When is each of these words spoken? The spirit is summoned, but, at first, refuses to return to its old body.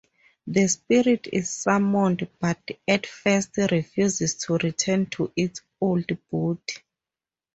The 0.47 0.67
spirit 0.67 1.27
is 1.31 1.51
summoned, 1.51 2.27
but, 2.39 2.57
at 2.87 3.05
first, 3.05 3.55
refuses 3.69 4.33
to 4.45 4.55
return 4.57 5.05
to 5.11 5.31
its 5.35 5.61
old 5.79 6.07
body. 6.31 6.73